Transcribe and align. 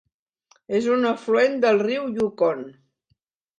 És 0.79 0.87
un 0.95 1.05
afluent 1.09 1.61
del 1.67 1.79
riu 1.83 2.09
Yukon. 2.19 2.67